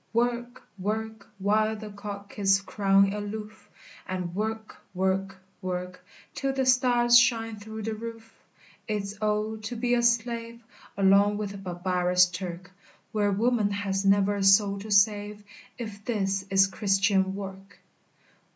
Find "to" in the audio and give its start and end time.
9.57-9.75, 14.79-14.89